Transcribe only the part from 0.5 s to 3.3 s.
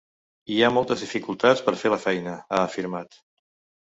Hi ha moltes dificultats per fer la feina, ha afirmat.